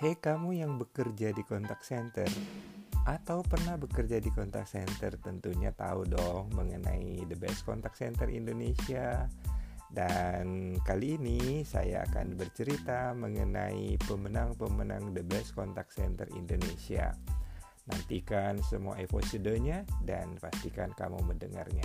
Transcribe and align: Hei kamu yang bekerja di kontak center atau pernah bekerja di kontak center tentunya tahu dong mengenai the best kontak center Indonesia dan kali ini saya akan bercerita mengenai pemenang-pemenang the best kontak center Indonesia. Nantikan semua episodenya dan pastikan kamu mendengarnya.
Hei 0.00 0.16
kamu 0.16 0.56
yang 0.56 0.80
bekerja 0.80 1.28
di 1.28 1.44
kontak 1.44 1.84
center 1.84 2.24
atau 3.04 3.44
pernah 3.44 3.76
bekerja 3.76 4.16
di 4.16 4.32
kontak 4.32 4.64
center 4.64 5.20
tentunya 5.20 5.76
tahu 5.76 6.08
dong 6.08 6.48
mengenai 6.56 7.20
the 7.28 7.36
best 7.36 7.68
kontak 7.68 7.92
center 7.92 8.24
Indonesia 8.32 9.28
dan 9.92 10.72
kali 10.88 11.20
ini 11.20 11.68
saya 11.68 12.08
akan 12.08 12.32
bercerita 12.32 13.12
mengenai 13.12 14.00
pemenang-pemenang 14.08 15.12
the 15.12 15.20
best 15.20 15.52
kontak 15.52 15.92
center 15.92 16.24
Indonesia. 16.32 17.12
Nantikan 17.84 18.56
semua 18.64 18.96
episodenya 18.96 19.84
dan 20.08 20.32
pastikan 20.40 20.96
kamu 20.96 21.20
mendengarnya. 21.28 21.84